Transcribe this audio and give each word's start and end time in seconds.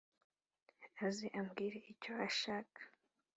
aze 1.05 1.27
ambwire 1.39 1.79
icyo 1.91 2.13
ashaka” 2.27 2.79